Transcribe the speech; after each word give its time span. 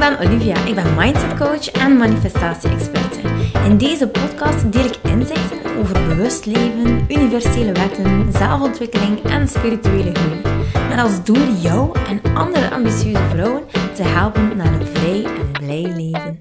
ben 0.00 0.18
Olivia. 0.18 0.64
Ik 0.64 0.74
ben 0.74 0.94
mindset 0.96 1.36
coach 1.38 1.70
en 1.70 1.96
manifestatie-experte. 1.96 3.20
In 3.64 3.76
deze 3.76 4.08
podcast 4.08 4.72
deel 4.72 4.84
ik 4.84 4.98
inzichten 5.02 5.76
over 5.78 6.06
bewust 6.08 6.46
leven, 6.46 7.04
universele 7.08 7.72
wetten, 7.72 8.32
zelfontwikkeling 8.32 9.22
en 9.22 9.48
spirituele 9.48 10.14
groei. 10.14 10.40
Met 10.88 10.98
als 10.98 11.24
doel 11.24 11.52
jou 11.60 11.98
en 12.08 12.34
andere 12.34 12.70
ambitieuze 12.70 13.22
vrouwen 13.30 13.62
te 13.94 14.02
helpen 14.02 14.56
naar 14.56 14.72
een 14.72 14.86
vrij 14.86 15.24
en 15.24 15.50
blij 15.52 15.92
leven. 15.96 16.38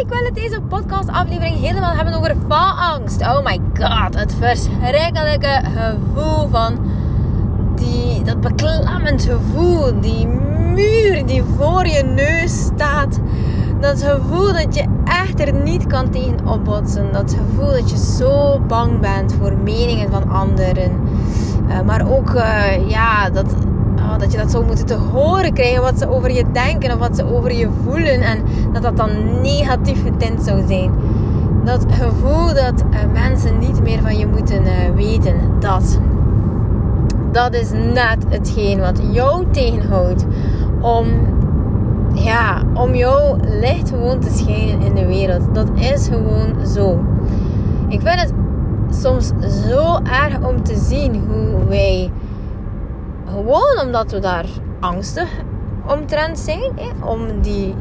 Ik 0.00 0.12
wil 0.12 0.24
het 0.24 0.34
deze 0.34 0.60
podcastaflevering 0.60 1.60
helemaal 1.60 1.92
hebben 1.92 2.14
over 2.14 2.36
faalangst. 2.48 3.20
Oh 3.20 3.44
my 3.44 3.60
god, 3.78 4.14
het 4.18 4.34
verschrikkelijke 4.34 5.60
gevoel 5.64 6.48
van 6.48 6.85
dat 8.26 8.40
beklemmend 8.40 9.22
gevoel, 9.22 10.00
die 10.00 10.26
muur 10.74 11.26
die 11.26 11.42
voor 11.56 11.86
je 11.86 12.02
neus 12.02 12.60
staat. 12.60 13.20
Dat 13.80 14.02
gevoel 14.02 14.52
dat 14.52 14.74
je 14.74 14.84
echt 15.04 15.40
er 15.40 15.52
niet 15.54 15.86
kan 15.86 16.10
tegen 16.10 16.46
opbotsen. 16.46 17.12
Dat 17.12 17.36
gevoel 17.38 17.70
dat 17.70 17.90
je 17.90 17.96
zo 17.96 18.60
bang 18.66 19.00
bent 19.00 19.34
voor 19.40 19.56
meningen 19.64 20.10
van 20.10 20.30
anderen. 20.30 20.92
Uh, 21.68 21.80
maar 21.80 22.10
ook 22.10 22.30
uh, 22.34 22.88
ja, 22.88 23.30
dat, 23.30 23.54
oh, 23.96 24.18
dat 24.18 24.32
je 24.32 24.38
dat 24.38 24.50
zou 24.50 24.64
moeten 24.64 24.86
te 24.86 24.94
horen 24.94 25.52
krijgen. 25.52 25.82
Wat 25.82 25.98
ze 25.98 26.10
over 26.10 26.32
je 26.32 26.44
denken 26.52 26.92
of 26.92 26.98
wat 26.98 27.16
ze 27.16 27.34
over 27.34 27.52
je 27.52 27.68
voelen. 27.84 28.20
En 28.20 28.42
dat 28.72 28.82
dat 28.82 28.96
dan 28.96 29.40
negatief 29.40 30.02
getint 30.02 30.42
zou 30.42 30.66
zijn. 30.66 30.92
Dat 31.64 31.86
gevoel 31.90 32.46
dat 32.46 32.84
uh, 32.90 33.12
mensen 33.12 33.58
niet 33.58 33.82
meer 33.82 34.00
van 34.02 34.18
je 34.18 34.26
moeten 34.26 34.62
weten. 34.94 35.34
Dat 35.60 35.98
dat 37.36 37.54
is 37.54 37.70
net 37.70 38.24
hetgeen 38.28 38.80
wat 38.80 39.00
jou 39.10 39.46
tegenhoudt 39.50 40.24
om, 40.80 41.06
ja, 42.14 42.62
om 42.74 42.94
jouw 42.94 43.36
licht 43.60 43.88
gewoon 43.88 44.20
te 44.20 44.30
schijnen 44.30 44.80
in 44.80 44.94
de 44.94 45.06
wereld. 45.06 45.54
Dat 45.54 45.68
is 45.74 46.08
gewoon 46.08 46.66
zo. 46.66 47.04
Ik 47.88 48.00
vind 48.00 48.20
het 48.20 48.32
soms 48.90 49.30
zo 49.68 49.98
erg 50.02 50.40
om 50.40 50.62
te 50.62 50.76
zien 50.76 51.24
hoe 51.28 51.64
wij, 51.68 52.10
gewoon 53.26 53.80
omdat 53.86 54.10
we 54.10 54.18
daar 54.18 54.46
angstig 54.80 55.28
omtrent 55.88 56.38
zijn, 56.38 56.72
om 57.04 57.40
die 57.42 57.74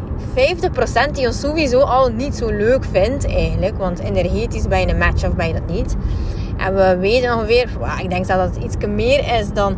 50% 1.08 1.12
die 1.12 1.28
ons 1.28 1.40
sowieso 1.40 1.80
al 1.80 2.10
niet 2.10 2.36
zo 2.36 2.50
leuk 2.50 2.84
vindt 2.92 3.26
eigenlijk, 3.26 3.78
want 3.78 4.00
energetisch 4.00 4.64
je 4.64 4.88
een 4.88 4.98
match 4.98 5.28
of 5.28 5.46
je 5.46 5.54
dat 5.54 5.76
niet 5.76 5.96
en 6.58 6.76
we 6.76 6.98
weten 6.98 7.34
ongeveer, 7.34 7.70
ik 8.02 8.10
denk 8.10 8.28
dat 8.28 8.40
het 8.40 8.64
iets 8.64 8.76
meer 8.88 9.40
is 9.40 9.54
dan 9.54 9.76
50% 9.76 9.78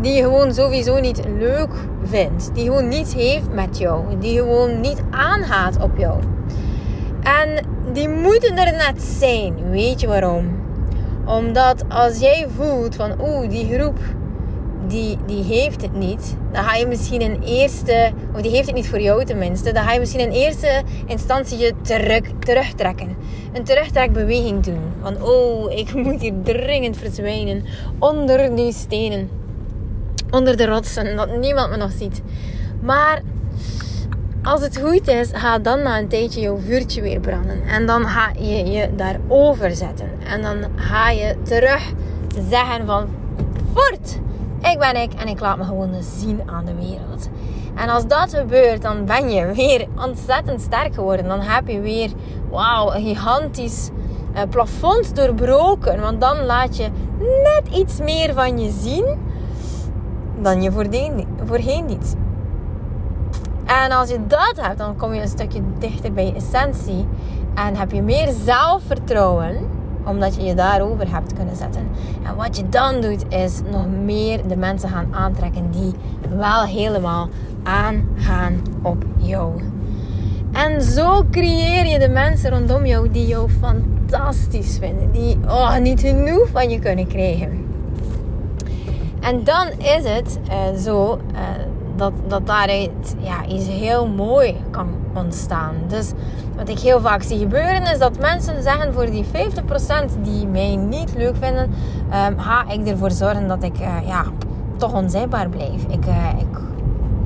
die 0.00 0.12
je 0.12 0.22
gewoon 0.22 0.54
sowieso 0.54 1.00
niet 1.00 1.20
leuk 1.38 1.72
vindt. 2.04 2.50
Die 2.54 2.64
gewoon 2.64 2.88
niets 2.88 3.14
heeft 3.14 3.52
met 3.52 3.78
jou. 3.78 4.04
Die 4.18 4.38
gewoon 4.38 4.80
niet 4.80 5.02
aangaat 5.10 5.82
op 5.82 5.98
jou. 5.98 6.18
En 7.22 7.66
die 7.92 8.08
moeten 8.08 8.56
er 8.56 8.72
net 8.72 9.02
zijn. 9.02 9.70
Weet 9.70 10.00
je 10.00 10.06
waarom? 10.06 10.66
Omdat 11.26 11.84
als 11.88 12.18
jij 12.18 12.46
voelt 12.56 12.94
van 12.94 13.12
oeh, 13.20 13.48
die 13.48 13.74
groep 13.74 13.98
die, 14.88 15.18
die 15.26 15.42
heeft 15.42 15.82
het 15.82 15.94
niet, 15.94 16.36
dan 16.52 16.64
ga 16.64 16.74
je 16.74 16.86
misschien 16.86 17.20
in 17.20 17.42
eerste, 17.42 18.12
of 18.34 18.40
die 18.40 18.50
heeft 18.50 18.66
het 18.66 18.74
niet 18.74 18.88
voor 18.88 19.00
jou 19.00 19.24
tenminste, 19.24 19.72
dan 19.72 19.84
ga 19.84 19.92
je 19.92 19.98
misschien 19.98 20.20
in 20.20 20.30
eerste 20.30 20.82
instantie 21.06 21.58
je 21.58 21.74
terug, 21.82 22.20
terugtrekken. 22.38 23.16
Een 23.52 23.64
terugtrekbeweging 23.64 24.64
doen. 24.64 24.80
Van 25.02 25.22
oh, 25.22 25.72
ik 25.72 25.94
moet 26.04 26.20
hier 26.20 26.34
dringend 26.42 26.96
verdwijnen 26.96 27.64
onder 27.98 28.56
die 28.56 28.72
stenen, 28.72 29.30
onder 30.30 30.56
de 30.56 30.66
rotsen, 30.66 31.16
dat 31.16 31.36
niemand 31.38 31.70
me 31.70 31.76
nog 31.76 31.92
ziet. 31.92 32.22
Maar 32.80 33.22
als 34.42 34.60
het 34.60 34.78
goed 34.78 35.08
is, 35.08 35.28
gaat 35.32 35.64
dan 35.64 35.82
na 35.82 35.98
een 35.98 36.08
tijdje 36.08 36.40
jouw 36.40 36.58
vuurtje 36.58 37.00
weer 37.02 37.20
branden. 37.20 37.62
En 37.62 37.86
dan 37.86 38.06
ga 38.06 38.30
je 38.38 38.64
je 38.64 38.88
daarover 38.96 39.70
zetten. 39.70 40.10
En 40.26 40.42
dan 40.42 40.56
ga 40.76 41.10
je 41.10 41.36
terug 41.42 41.92
zeggen 42.50 42.86
van... 42.86 43.08
Voort! 43.74 44.18
Ik 44.60 44.78
ben 44.78 45.02
ik 45.02 45.12
en 45.12 45.28
ik 45.28 45.40
laat 45.40 45.56
me 45.56 45.64
gewoon 45.64 45.94
zien 46.00 46.40
aan 46.46 46.64
de 46.64 46.74
wereld. 46.74 47.28
En 47.74 47.88
als 47.88 48.06
dat 48.06 48.34
gebeurt, 48.34 48.82
dan 48.82 49.04
ben 49.04 49.30
je 49.30 49.52
weer 49.52 49.86
ontzettend 49.96 50.60
sterk 50.60 50.94
geworden. 50.94 51.28
Dan 51.28 51.40
heb 51.40 51.68
je 51.68 51.80
weer, 51.80 52.10
wauw, 52.50 52.94
een 52.94 53.02
gigantisch 53.02 53.90
uh, 54.34 54.40
plafond 54.50 55.16
doorbroken. 55.16 56.00
Want 56.00 56.20
dan 56.20 56.44
laat 56.44 56.76
je 56.76 56.88
net 57.18 57.74
iets 57.74 57.98
meer 58.00 58.34
van 58.34 58.58
je 58.58 58.70
zien 58.70 59.18
dan 60.40 60.62
je 60.62 60.72
voorheen 61.44 61.84
niet. 61.86 62.16
En 63.64 63.90
als 63.90 64.08
je 64.08 64.26
dat 64.26 64.54
hebt, 64.56 64.78
dan 64.78 64.96
kom 64.96 65.14
je 65.14 65.20
een 65.20 65.28
stukje 65.28 65.60
dichter 65.78 66.12
bij 66.12 66.26
je 66.26 66.34
essentie. 66.34 67.06
En 67.54 67.76
heb 67.76 67.92
je 67.92 68.02
meer 68.02 68.32
zelfvertrouwen 68.44 69.77
omdat 70.08 70.34
je 70.36 70.42
je 70.42 70.54
daarover 70.54 71.12
hebt 71.12 71.32
kunnen 71.32 71.56
zetten. 71.56 71.88
En 72.24 72.36
wat 72.36 72.56
je 72.56 72.68
dan 72.68 73.00
doet, 73.00 73.24
is 73.28 73.60
nog 73.70 73.86
meer 74.04 74.48
de 74.48 74.56
mensen 74.56 74.88
gaan 74.88 75.14
aantrekken 75.14 75.70
die 75.70 75.92
wel 76.36 76.62
helemaal 76.62 77.28
aangaan 77.62 78.62
op 78.82 79.04
jou. 79.16 79.60
En 80.52 80.82
zo 80.82 81.24
creëer 81.30 81.86
je 81.86 81.98
de 81.98 82.08
mensen 82.08 82.50
rondom 82.50 82.86
jou 82.86 83.10
die 83.10 83.26
jou 83.26 83.50
fantastisch 83.50 84.78
vinden. 84.80 85.10
Die 85.10 85.38
oh, 85.46 85.76
niet 85.76 86.00
genoeg 86.00 86.48
van 86.52 86.70
je 86.70 86.78
kunnen 86.78 87.06
krijgen. 87.06 87.66
En 89.20 89.44
dan 89.44 89.68
is 89.68 90.04
het 90.04 90.38
uh, 90.48 90.78
zo 90.78 91.20
uh, 91.32 91.38
dat, 91.98 92.12
dat 92.26 92.46
daaruit 92.46 93.16
ja, 93.18 93.46
iets 93.46 93.66
heel 93.66 94.06
mooi 94.06 94.56
kan 94.70 94.88
ontstaan. 95.14 95.74
Dus 95.86 96.12
wat 96.56 96.68
ik 96.68 96.78
heel 96.78 97.00
vaak 97.00 97.22
zie 97.22 97.38
gebeuren 97.38 97.82
is 97.82 97.98
dat 97.98 98.18
mensen 98.18 98.62
zeggen 98.62 98.92
voor 98.92 99.10
die 99.10 99.24
50% 99.24 99.28
die 100.22 100.46
mij 100.46 100.76
niet 100.76 101.14
leuk 101.16 101.36
vinden, 101.36 101.70
um, 102.28 102.38
ga 102.38 102.70
ik 102.70 102.86
ervoor 102.86 103.10
zorgen 103.10 103.48
dat 103.48 103.62
ik 103.62 103.80
uh, 103.80 103.96
ja, 104.06 104.24
toch 104.76 104.94
onzichtbaar 104.94 105.48
blijf. 105.48 105.82
Ik, 105.88 106.06
uh, 106.06 106.28
ik, 106.38 106.58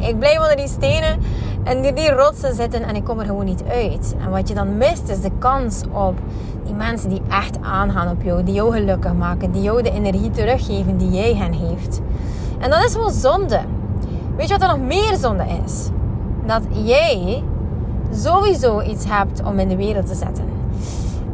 ik 0.09 0.19
blijf 0.19 0.41
onder 0.41 0.57
die 0.57 0.69
stenen 0.69 1.19
en 1.65 1.83
die, 1.83 1.93
die 1.93 2.11
rotsen 2.11 2.55
zitten 2.55 2.83
en 2.83 2.95
ik 2.95 3.05
kom 3.05 3.19
er 3.19 3.27
gewoon 3.27 3.45
niet 3.45 3.65
uit. 3.69 4.15
En 4.25 4.31
wat 4.31 4.49
je 4.49 4.55
dan 4.55 4.77
mist 4.77 5.09
is 5.09 5.21
de 5.21 5.31
kans 5.39 5.83
op 5.93 6.19
die 6.65 6.75
mensen 6.75 7.09
die 7.09 7.23
echt 7.29 7.59
aangaan 7.63 8.11
op 8.11 8.23
jou, 8.23 8.43
die 8.43 8.55
jou 8.55 8.73
gelukkig 8.73 9.13
maken, 9.13 9.53
die 9.53 9.63
jou 9.63 9.83
de 9.83 9.91
energie 9.91 10.31
teruggeven 10.31 10.97
die 10.97 11.11
jij 11.11 11.35
hen 11.35 11.53
heeft. 11.53 12.01
En 12.59 12.71
dat 12.71 12.85
is 12.85 12.95
wel 12.95 13.11
zonde. 13.11 13.61
Weet 14.43 14.51
je 14.51 14.59
wat 14.59 14.69
er 14.69 14.77
nog 14.77 14.87
meer 14.87 15.17
zonde 15.17 15.45
is? 15.65 15.89
Dat 16.47 16.63
jij 16.71 17.43
sowieso 18.13 18.81
iets 18.81 19.05
hebt 19.09 19.43
om 19.45 19.59
in 19.59 19.69
de 19.69 19.77
wereld 19.77 20.07
te 20.07 20.15
zetten. 20.15 20.45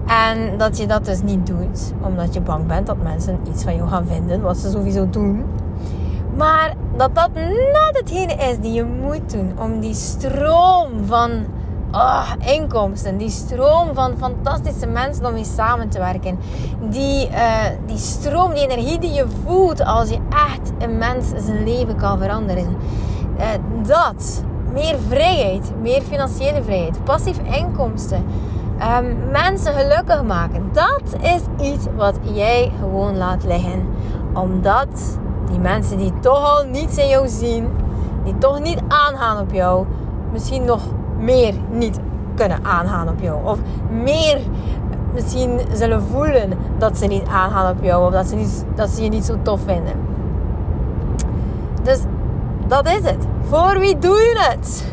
En 0.07 0.59
dat 0.59 0.79
je 0.79 0.87
dat 0.87 1.05
dus 1.05 1.23
niet 1.23 1.47
doet 1.47 1.93
omdat 2.01 2.35
je 2.35 2.41
bang 2.41 2.67
bent 2.67 2.87
dat 2.87 3.03
mensen 3.03 3.39
iets 3.53 3.63
van 3.63 3.77
jou 3.77 3.89
gaan 3.89 4.07
vinden, 4.07 4.41
wat 4.41 4.57
ze 4.57 4.71
sowieso 4.71 5.11
doen. 5.11 5.45
Maar 6.37 6.75
dat 6.97 7.15
dat 7.15 7.31
net 7.35 7.91
hetgene 7.93 8.35
is 8.35 8.59
die 8.59 8.73
je 8.73 8.85
moet 8.85 9.33
doen 9.33 9.53
om 9.59 9.81
die 9.81 9.95
stroom 9.95 10.89
van 11.07 11.31
oh, 11.93 12.33
inkomsten, 12.39 13.17
die 13.17 13.31
stroom 13.31 13.95
van 13.95 14.15
fantastische 14.19 14.87
mensen 14.87 15.27
om 15.27 15.33
mee 15.33 15.45
samen 15.45 15.89
te 15.89 15.99
werken, 15.99 16.39
die, 16.81 17.29
uh, 17.29 17.65
die 17.87 17.99
stroom, 17.99 18.55
die 18.55 18.69
energie 18.69 18.99
die 18.99 19.13
je 19.13 19.27
voelt 19.45 19.85
als 19.85 20.09
je 20.09 20.19
echt 20.31 20.73
een 20.79 20.99
mens 20.99 21.29
zijn 21.37 21.65
leven 21.65 21.97
kan 21.97 22.19
veranderen. 22.19 22.77
Uh, 23.39 23.45
dat 23.87 24.45
meer 24.73 24.97
vrijheid, 25.09 25.73
meer 25.81 26.03
financiële 26.03 26.63
vrijheid, 26.63 27.05
passief 27.05 27.39
inkomsten, 27.39 28.25
um, 29.01 29.31
mensen 29.31 29.73
gelukkig 29.73 30.23
maken. 30.23 30.71
Dat 30.73 31.03
is 31.21 31.67
iets 31.67 31.87
wat 31.97 32.19
jij 32.23 32.73
gewoon 32.81 33.17
laat 33.17 33.45
liggen. 33.45 33.89
Omdat 34.35 35.19
die 35.51 35.59
mensen 35.59 35.99
die 35.99 36.13
toch 36.21 36.57
al 36.57 36.65
niets 36.65 36.97
in 36.97 37.09
jou 37.09 37.29
zien, 37.29 37.69
die 38.25 38.39
toch 38.39 38.61
niet 38.61 38.81
aangaan 38.89 39.41
op 39.41 39.53
jou, 39.53 39.87
misschien 40.33 40.65
nog 40.65 40.81
meer 41.19 41.55
niet 41.71 41.99
kunnen 42.35 42.65
aangaan 42.65 43.09
op 43.09 43.21
jou. 43.21 43.45
Of 43.45 43.59
meer 44.03 44.39
misschien 45.15 45.61
zullen 45.73 46.03
voelen 46.03 46.59
dat 46.79 46.99
ze 46.99 47.07
niet 47.07 47.27
aangaan 47.27 47.77
op 47.77 47.85
jou. 47.85 48.07
Of 48.07 48.13
dat 48.13 48.27
ze, 48.27 48.35
niet, 48.35 48.65
dat 48.75 48.91
ze 48.91 49.03
je 49.03 49.09
niet 49.09 49.25
zo 49.25 49.37
tof 49.43 49.61
vinden. 49.65 49.95
Dus 51.83 52.01
dat 52.67 52.87
is 52.87 53.11
het. 53.11 53.27
Voor 53.41 53.79
wie 53.79 53.99
doe 53.99 54.17
je 54.17 54.49
het? 54.49 54.85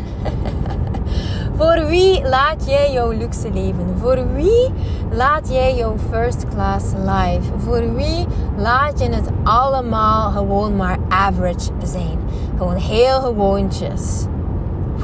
Voor 1.58 1.86
wie 1.86 2.28
laat 2.28 2.66
jij 2.66 2.92
jouw 2.92 3.12
luxe 3.12 3.52
leven? 3.54 3.98
Voor 4.00 4.34
wie 4.34 4.74
laat 5.12 5.50
jij 5.50 5.76
jouw 5.76 5.96
first 6.12 6.46
class 6.48 6.86
life? 6.92 7.52
Voor 7.58 7.94
wie 7.94 8.28
laat 8.58 9.00
je 9.00 9.10
het 9.10 9.30
allemaal 9.44 10.32
gewoon 10.32 10.76
maar 10.76 10.98
average 11.10 11.72
zijn? 11.84 12.20
Gewoon 12.58 12.76
heel 12.76 13.20
gewoontjes. 13.20 14.26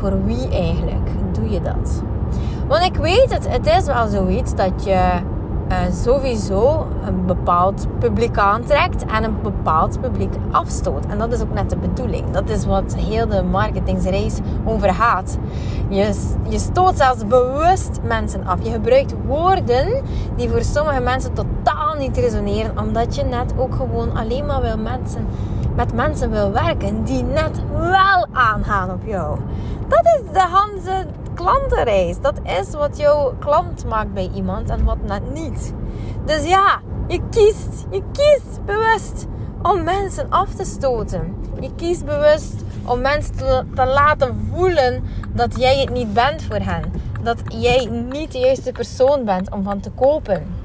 Voor 0.02 0.26
wie 0.26 0.50
eigenlijk 0.50 1.10
doe 1.32 1.50
je 1.50 1.62
dat? 1.62 2.04
Want 2.68 2.84
ik 2.84 2.96
weet 2.96 3.34
het, 3.34 3.50
het 3.50 3.68
is 3.68 3.86
wel 3.86 4.08
zoiets 4.08 4.56
dat 4.56 4.84
je 4.84 5.12
uh, 5.72 5.78
sowieso 6.04 6.88
een 7.06 7.26
bepaald 7.26 7.88
publiek 8.00 8.38
aantrekt 8.38 9.06
en 9.06 9.24
een 9.24 9.42
bepaald 9.42 10.02
publiek 10.02 10.34
afstoot. 10.52 11.06
En 11.06 11.18
dat 11.18 11.34
is 11.34 11.42
ook 11.42 11.54
net 11.54 11.70
de 11.70 11.78
bedoeling. 11.78 12.32
Dat 12.32 12.50
is 12.50 12.66
wat 12.66 12.96
heel 12.96 13.28
de 13.28 13.44
marketingsreis 13.44 14.40
over 14.66 14.94
gaat. 14.94 15.38
Je, 15.90 16.32
je 16.50 16.60
stoot 16.60 16.98
zelfs 16.98 17.28
bewust 17.28 18.00
mensen 18.04 18.46
af. 18.46 18.64
Je 18.64 18.72
gebruikt 18.72 19.14
woorden 19.26 20.04
die 20.36 20.50
voor 20.50 20.64
sommige 20.64 21.02
mensen 21.02 21.34
totaal 21.34 21.96
niet 21.98 22.18
resoneren, 22.18 22.80
omdat 22.80 23.16
je 23.16 23.24
net 23.24 23.54
ook 23.58 23.76
gewoon 23.76 24.18
alleen 24.18 24.46
maar 24.46 24.62
wil 24.62 24.78
mensen, 24.78 25.28
met 25.76 25.94
mensen 25.94 26.30
wil 26.30 26.52
werken 26.52 27.04
die 27.04 27.24
net 27.24 27.62
wel 27.74 28.28
aangaan 28.32 28.92
op 28.92 29.06
jou. 29.06 29.40
Dat 29.88 30.06
is 30.06 30.34
de 30.34 30.40
Hanse 30.40 31.06
klantenreis. 31.34 32.22
Dat 32.22 32.40
is 32.44 32.74
wat 32.74 32.98
jouw 32.98 33.34
klant 33.40 33.86
maakt 33.86 34.14
bij 34.14 34.30
iemand 34.34 34.70
en 34.70 34.84
wat 34.84 34.98
net 35.08 35.34
niet. 35.34 35.74
Dus 36.26 36.48
ja, 36.48 36.80
je 37.08 37.22
kiest, 37.30 37.86
je 37.90 38.04
kiest 38.12 38.66
bewust 38.66 39.28
om 39.62 39.84
mensen 39.84 40.30
af 40.30 40.54
te 40.54 40.66
stoten. 40.66 41.36
Je 41.60 41.76
kiest 41.76 42.06
bewust 42.06 42.56
om 42.86 43.02
mensen 43.02 43.36
te, 43.36 43.64
te 43.76 43.86
laten 43.86 44.50
voelen 44.54 45.04
dat 45.34 45.60
jij 45.60 45.80
het 45.80 45.90
niet 45.90 46.14
bent 46.14 46.44
voor 46.44 46.60
hen. 46.60 46.84
Dat 47.24 47.42
jij 47.48 47.86
niet 47.86 48.32
de 48.32 48.40
juiste 48.40 48.72
persoon 48.72 49.26
bent 49.26 49.52
om 49.52 49.64
van 49.64 49.80
te 49.80 49.90
kopen. 49.90 50.61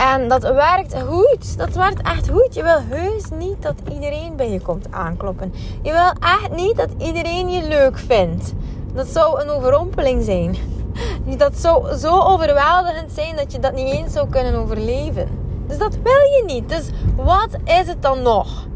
En 0.00 0.28
dat 0.28 0.42
werkt 0.42 0.94
goed. 1.08 1.58
Dat 1.58 1.74
werkt 1.74 2.02
echt 2.02 2.28
goed. 2.28 2.54
Je 2.54 2.62
wil 2.62 2.80
heus 2.88 3.24
niet 3.38 3.62
dat 3.62 3.74
iedereen 3.92 4.36
bij 4.36 4.50
je 4.50 4.60
komt 4.60 4.86
aankloppen. 4.90 5.52
Je 5.82 5.92
wil 5.92 6.28
echt 6.28 6.50
niet 6.56 6.76
dat 6.76 6.88
iedereen 6.98 7.50
je 7.50 7.68
leuk 7.68 7.98
vindt. 7.98 8.52
Dat 8.94 9.06
zou 9.06 9.40
een 9.40 9.48
overrompeling 9.48 10.24
zijn. 10.24 10.56
Dat 11.36 11.56
zou 11.56 11.96
zo 11.96 12.20
overweldigend 12.20 13.12
zijn 13.12 13.36
dat 13.36 13.52
je 13.52 13.58
dat 13.58 13.74
niet 13.74 13.92
eens 13.92 14.12
zou 14.12 14.28
kunnen 14.28 14.54
overleven. 14.54 15.28
Dus 15.66 15.78
dat 15.78 15.94
wil 16.02 16.12
je 16.12 16.42
niet. 16.46 16.68
Dus 16.68 16.90
wat 17.16 17.48
is 17.64 17.86
het 17.86 18.02
dan 18.02 18.22
nog? 18.22 18.66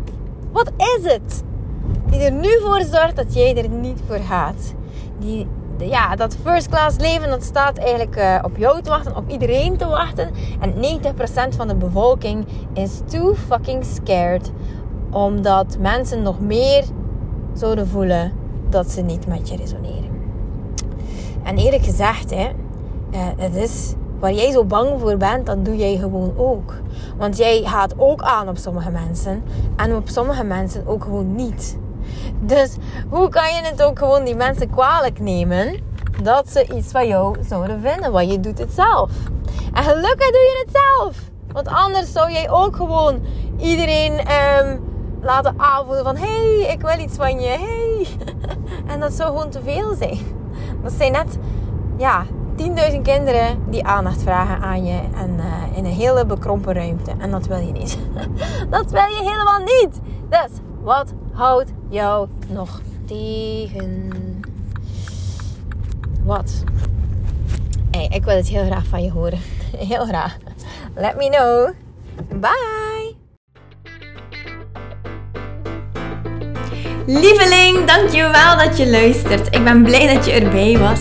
Wat 0.53 0.71
is 0.77 1.13
het? 1.13 1.43
Die 2.07 2.21
er 2.21 2.33
nu 2.33 2.61
voor 2.61 2.83
zorgt 2.83 3.17
dat 3.17 3.35
jij 3.35 3.57
er 3.57 3.69
niet 3.69 4.01
voor 4.07 4.19
gaat. 4.19 4.75
Die, 5.19 5.49
ja, 5.79 6.17
dat 6.17 6.37
first 6.43 6.69
class 6.69 6.99
leven, 6.99 7.31
dat 7.31 7.43
staat 7.43 7.79
eigenlijk 7.79 8.17
uh, 8.17 8.39
op 8.43 8.57
jou 8.57 8.83
te 8.83 8.91
wachten, 8.91 9.17
op 9.17 9.29
iedereen 9.29 9.77
te 9.77 9.87
wachten. 9.87 10.31
En 10.61 10.75
90% 11.53 11.57
van 11.57 11.69
de 11.69 11.75
bevolking 11.75 12.47
is 12.73 13.01
too 13.07 13.35
fucking 13.35 13.85
scared. 13.85 14.51
Omdat 15.11 15.77
mensen 15.81 16.23
nog 16.23 16.41
meer 16.41 16.85
zouden 17.53 17.89
voelen 17.89 18.33
dat 18.69 18.91
ze 18.91 19.01
niet 19.01 19.27
met 19.27 19.49
je 19.49 19.57
resoneren. 19.57 20.11
En 21.43 21.57
eerlijk 21.57 21.85
gezegd, 21.85 22.31
hè, 22.31 22.49
uh, 23.11 23.21
het 23.37 23.55
is 23.55 23.95
waar 24.19 24.33
jij 24.33 24.51
zo 24.51 24.65
bang 24.65 25.01
voor 25.01 25.17
bent, 25.17 25.47
dat 25.47 25.65
doe 25.65 25.77
jij 25.77 25.97
gewoon 25.97 26.33
ook. 26.37 26.75
Want 27.17 27.37
jij 27.37 27.63
gaat 27.65 27.95
ook 27.97 28.23
aan 28.23 28.49
op 28.49 28.57
sommige 28.57 28.91
mensen 28.91 29.43
en 29.77 29.97
op 29.97 30.09
sommige 30.09 30.45
mensen 30.45 30.87
ook 30.87 31.03
gewoon 31.03 31.35
niet. 31.35 31.79
Dus 32.41 32.77
hoe 33.09 33.29
kan 33.29 33.55
je 33.55 33.61
het 33.63 33.83
ook 33.83 33.99
gewoon 33.99 34.25
die 34.25 34.37
mensen 34.37 34.71
kwalijk 34.71 35.21
nemen 35.21 35.81
dat 36.23 36.49
ze 36.49 36.75
iets 36.75 36.91
van 36.91 37.07
jou 37.07 37.37
zouden 37.49 37.81
vinden? 37.81 38.13
Want 38.13 38.31
je 38.31 38.41
doet 38.41 38.59
het 38.59 38.73
zelf. 38.73 39.11
En 39.73 39.83
gelukkig 39.83 40.31
doe 40.31 40.41
je 40.41 40.65
het 40.67 40.83
zelf. 40.83 41.17
Want 41.53 41.69
anders 41.69 42.13
zou 42.13 42.33
jij 42.33 42.51
ook 42.51 42.77
gewoon 42.77 43.23
iedereen 43.59 44.13
um, 44.13 44.81
laten 45.23 45.55
aanvoelen 45.57 46.05
van... 46.05 46.17
hey, 46.17 46.67
ik 46.73 46.81
wil 46.81 46.99
iets 46.99 47.17
van 47.17 47.41
je. 47.41 47.49
Hey. 47.49 48.07
en 48.93 49.01
dat 49.01 49.13
zou 49.13 49.29
gewoon 49.29 49.51
te 49.51 49.63
veel 49.63 49.95
zijn. 49.95 50.19
Dat 50.83 50.93
zijn 50.93 51.13
net... 51.13 51.39
Ja, 51.97 52.25
10.000 52.93 53.01
kinderen 53.03 53.71
die 53.71 53.85
aandacht 53.85 54.23
vragen 54.23 54.63
aan 54.63 54.85
je. 54.85 55.01
En 55.17 55.37
uh, 55.37 55.77
in 55.77 55.85
een 55.85 55.93
hele 55.93 56.27
bekrompen 56.27 56.75
ruimte. 56.75 57.13
En 57.19 57.31
dat 57.31 57.47
wil 57.47 57.59
je 57.59 57.73
niet. 57.73 57.99
dat 58.71 58.91
wil 58.91 59.03
je 59.03 59.31
helemaal 59.31 59.59
niet. 59.59 60.01
Dus 60.29 60.51
wat 60.83 61.13
houdt 61.35 61.71
jou 61.89 62.29
nog 62.49 62.81
tegen? 63.07 64.11
Wat? 66.25 66.65
Hey, 67.91 68.07
ik 68.11 68.25
wil 68.25 68.37
het 68.37 68.49
heel 68.49 68.65
graag 68.65 68.87
van 68.87 69.03
je 69.03 69.11
horen. 69.11 69.39
Heel 69.89 70.07
graag. 70.07 70.37
Let 70.95 71.17
me 71.17 71.29
know. 71.29 71.71
Bye. 72.41 73.15
Lieveling, 77.07 77.85
dankjewel 77.85 78.57
dat 78.57 78.77
je 78.77 78.91
luistert. 78.91 79.55
Ik 79.55 79.65
ben 79.65 79.83
blij 79.83 80.15
dat 80.15 80.25
je 80.25 80.33
erbij 80.33 80.79
was. 80.79 81.01